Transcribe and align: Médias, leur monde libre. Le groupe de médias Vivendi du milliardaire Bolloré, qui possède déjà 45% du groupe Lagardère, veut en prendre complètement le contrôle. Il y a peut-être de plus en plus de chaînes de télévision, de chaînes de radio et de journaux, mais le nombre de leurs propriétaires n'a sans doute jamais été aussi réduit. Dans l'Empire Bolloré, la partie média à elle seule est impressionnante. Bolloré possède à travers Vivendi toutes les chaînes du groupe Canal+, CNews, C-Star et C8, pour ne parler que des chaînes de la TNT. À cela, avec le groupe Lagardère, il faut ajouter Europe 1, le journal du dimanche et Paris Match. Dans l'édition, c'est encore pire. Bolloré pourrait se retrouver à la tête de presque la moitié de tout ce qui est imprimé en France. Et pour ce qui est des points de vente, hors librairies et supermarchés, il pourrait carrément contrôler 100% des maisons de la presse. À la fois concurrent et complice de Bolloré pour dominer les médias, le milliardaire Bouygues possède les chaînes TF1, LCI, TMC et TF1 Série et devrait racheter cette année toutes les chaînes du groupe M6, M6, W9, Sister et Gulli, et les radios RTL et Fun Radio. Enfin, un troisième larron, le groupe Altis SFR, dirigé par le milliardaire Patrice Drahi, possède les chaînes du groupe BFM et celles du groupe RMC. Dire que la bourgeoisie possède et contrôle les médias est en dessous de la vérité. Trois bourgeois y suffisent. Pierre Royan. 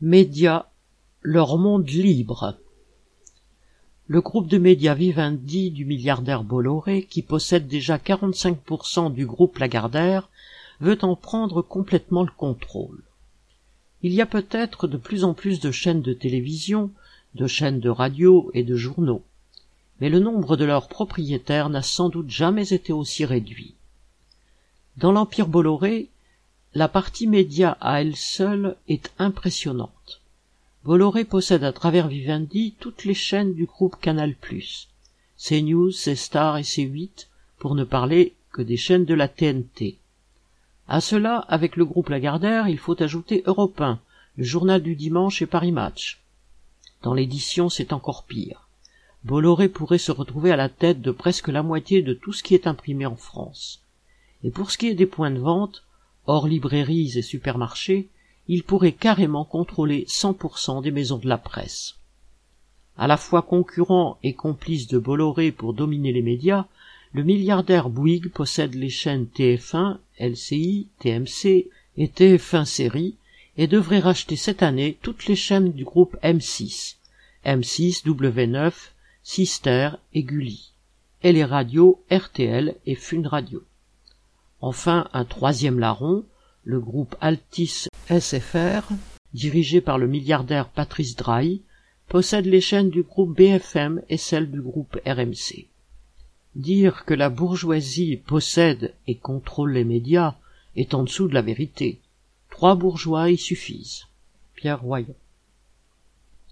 Médias, 0.00 0.66
leur 1.22 1.56
monde 1.56 1.88
libre. 1.88 2.58
Le 4.08 4.20
groupe 4.20 4.48
de 4.48 4.58
médias 4.58 4.94
Vivendi 4.94 5.70
du 5.70 5.84
milliardaire 5.84 6.42
Bolloré, 6.42 7.04
qui 7.04 7.22
possède 7.22 7.68
déjà 7.68 7.96
45% 7.96 9.12
du 9.12 9.24
groupe 9.24 9.56
Lagardère, 9.58 10.28
veut 10.80 10.98
en 11.02 11.14
prendre 11.14 11.62
complètement 11.62 12.24
le 12.24 12.32
contrôle. 12.36 13.04
Il 14.02 14.12
y 14.12 14.20
a 14.20 14.26
peut-être 14.26 14.88
de 14.88 14.96
plus 14.96 15.22
en 15.22 15.32
plus 15.32 15.60
de 15.60 15.70
chaînes 15.70 16.02
de 16.02 16.12
télévision, 16.12 16.90
de 17.36 17.46
chaînes 17.46 17.78
de 17.78 17.88
radio 17.88 18.50
et 18.52 18.64
de 18.64 18.74
journaux, 18.74 19.22
mais 20.00 20.10
le 20.10 20.18
nombre 20.18 20.56
de 20.56 20.64
leurs 20.64 20.88
propriétaires 20.88 21.70
n'a 21.70 21.82
sans 21.82 22.08
doute 22.08 22.30
jamais 22.30 22.72
été 22.72 22.92
aussi 22.92 23.24
réduit. 23.24 23.74
Dans 24.96 25.12
l'Empire 25.12 25.46
Bolloré, 25.46 26.10
la 26.74 26.88
partie 26.88 27.28
média 27.28 27.78
à 27.80 28.00
elle 28.00 28.16
seule 28.16 28.76
est 28.88 29.12
impressionnante. 29.20 30.20
Bolloré 30.84 31.24
possède 31.24 31.62
à 31.62 31.72
travers 31.72 32.08
Vivendi 32.08 32.74
toutes 32.80 33.04
les 33.04 33.14
chaînes 33.14 33.54
du 33.54 33.64
groupe 33.64 33.96
Canal+, 34.00 34.34
CNews, 35.38 35.92
C-Star 35.92 36.58
et 36.58 36.62
C8, 36.62 37.28
pour 37.58 37.76
ne 37.76 37.84
parler 37.84 38.34
que 38.50 38.60
des 38.60 38.76
chaînes 38.76 39.04
de 39.04 39.14
la 39.14 39.28
TNT. 39.28 39.98
À 40.88 41.00
cela, 41.00 41.38
avec 41.48 41.76
le 41.76 41.84
groupe 41.84 42.08
Lagardère, 42.08 42.68
il 42.68 42.78
faut 42.78 43.00
ajouter 43.00 43.44
Europe 43.46 43.80
1, 43.80 44.00
le 44.36 44.44
journal 44.44 44.82
du 44.82 44.96
dimanche 44.96 45.42
et 45.42 45.46
Paris 45.46 45.72
Match. 45.72 46.20
Dans 47.02 47.14
l'édition, 47.14 47.68
c'est 47.68 47.92
encore 47.92 48.24
pire. 48.24 48.68
Bolloré 49.22 49.68
pourrait 49.68 49.98
se 49.98 50.12
retrouver 50.12 50.50
à 50.50 50.56
la 50.56 50.68
tête 50.68 51.00
de 51.00 51.12
presque 51.12 51.48
la 51.48 51.62
moitié 51.62 52.02
de 52.02 52.14
tout 52.14 52.32
ce 52.32 52.42
qui 52.42 52.54
est 52.54 52.66
imprimé 52.66 53.06
en 53.06 53.16
France. 53.16 53.80
Et 54.42 54.50
pour 54.50 54.72
ce 54.72 54.76
qui 54.76 54.88
est 54.88 54.94
des 54.94 55.06
points 55.06 55.30
de 55.30 55.38
vente, 55.38 55.83
hors 56.26 56.46
librairies 56.48 57.18
et 57.18 57.22
supermarchés, 57.22 58.08
il 58.48 58.62
pourrait 58.62 58.92
carrément 58.92 59.44
contrôler 59.44 60.04
100% 60.08 60.82
des 60.82 60.90
maisons 60.90 61.18
de 61.18 61.28
la 61.28 61.38
presse. 61.38 61.96
À 62.96 63.06
la 63.06 63.16
fois 63.16 63.42
concurrent 63.42 64.18
et 64.22 64.34
complice 64.34 64.86
de 64.86 64.98
Bolloré 64.98 65.50
pour 65.50 65.74
dominer 65.74 66.12
les 66.12 66.22
médias, 66.22 66.66
le 67.12 67.22
milliardaire 67.22 67.88
Bouygues 67.88 68.30
possède 68.30 68.74
les 68.74 68.90
chaînes 68.90 69.26
TF1, 69.36 69.98
LCI, 70.20 70.88
TMC 71.00 71.68
et 71.96 72.06
TF1 72.08 72.64
Série 72.64 73.16
et 73.56 73.66
devrait 73.66 74.00
racheter 74.00 74.36
cette 74.36 74.62
année 74.62 74.98
toutes 75.00 75.26
les 75.26 75.36
chaînes 75.36 75.72
du 75.72 75.84
groupe 75.84 76.16
M6, 76.22 76.96
M6, 77.46 78.04
W9, 78.04 78.72
Sister 79.22 79.90
et 80.12 80.22
Gulli, 80.22 80.72
et 81.22 81.32
les 81.32 81.44
radios 81.44 82.02
RTL 82.10 82.74
et 82.86 82.94
Fun 82.94 83.26
Radio. 83.26 83.62
Enfin, 84.66 85.08
un 85.12 85.26
troisième 85.26 85.78
larron, 85.78 86.24
le 86.62 86.80
groupe 86.80 87.16
Altis 87.20 87.88
SFR, 88.08 88.94
dirigé 89.34 89.82
par 89.82 89.98
le 89.98 90.06
milliardaire 90.06 90.70
Patrice 90.70 91.16
Drahi, 91.16 91.60
possède 92.08 92.46
les 92.46 92.62
chaînes 92.62 92.88
du 92.88 93.02
groupe 93.02 93.36
BFM 93.36 94.00
et 94.08 94.16
celles 94.16 94.50
du 94.50 94.62
groupe 94.62 94.98
RMC. 95.04 95.66
Dire 96.54 97.04
que 97.04 97.12
la 97.12 97.28
bourgeoisie 97.28 98.16
possède 98.16 98.94
et 99.06 99.16
contrôle 99.16 99.72
les 99.72 99.84
médias 99.84 100.36
est 100.76 100.94
en 100.94 101.02
dessous 101.02 101.28
de 101.28 101.34
la 101.34 101.42
vérité. 101.42 102.00
Trois 102.48 102.74
bourgeois 102.74 103.30
y 103.30 103.36
suffisent. 103.36 104.06
Pierre 104.54 104.80
Royan. 104.80 105.14